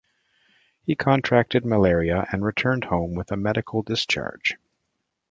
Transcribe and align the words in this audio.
He 0.81 0.95
contracted 0.95 1.63
malaria 1.63 2.27
and 2.31 2.43
returned 2.43 2.85
home 2.85 3.13
with 3.13 3.31
a 3.31 3.37
medical 3.37 3.83
discharge. 3.83 4.57